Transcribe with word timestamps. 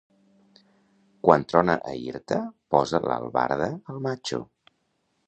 Quan 1.27 1.45
trona 1.51 1.75
a 1.91 1.93
Irta, 2.05 2.39
posa 2.77 3.03
l'albarda 3.05 3.69
al 3.95 4.01
matxo. 4.07 4.41